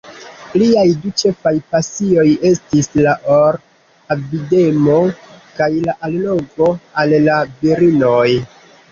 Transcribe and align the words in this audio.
Liaj 0.59 0.83
du 1.01 1.09
ĉefaj 1.21 1.49
pasioj 1.73 2.23
estis 2.51 2.87
la 3.07 3.11
or-avidemo 3.35 4.95
kaj 5.59 5.67
la 5.89 5.95
allogo 6.09 6.71
al 7.03 7.13
la 7.27 7.37
virinoj. 7.61 8.25